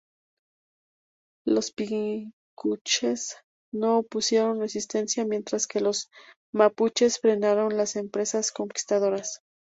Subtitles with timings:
[1.45, 2.33] Los picunches
[3.71, 6.09] no opusieron resistencia mientras que los
[6.51, 9.41] mapuches frenaron las empresas conquistadoras.